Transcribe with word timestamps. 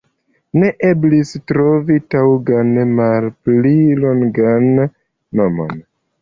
Ne 0.59 0.69
eblis 0.87 1.33
trovi 1.51 1.97
taŭgan 2.15 2.71
malpli 3.01 3.75
longan 4.05 4.67
nomon. 4.81 5.79